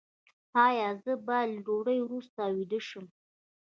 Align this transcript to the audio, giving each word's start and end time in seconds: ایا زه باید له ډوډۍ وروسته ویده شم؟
ایا 0.65 0.89
زه 1.03 1.13
باید 1.27 1.49
له 1.55 1.59
ډوډۍ 1.65 1.99
وروسته 2.01 2.41
ویده 2.55 2.79
شم؟ 2.87 3.05